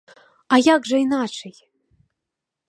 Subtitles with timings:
[0.55, 1.55] А як жа іначай!?